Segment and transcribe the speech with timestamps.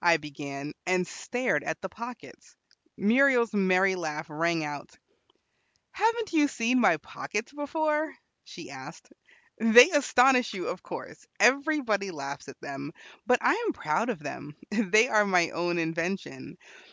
[0.00, 2.54] I began, and stared at the pockets.
[2.96, 4.96] Muriel's merry laugh rang out.
[5.90, 8.14] "Haven't you seen my pockets before?"
[8.44, 9.08] she asked.
[9.58, 12.92] "They astonish you, of course; everybody laughs at them;
[13.26, 16.56] but I am proud of them; they are my own invention.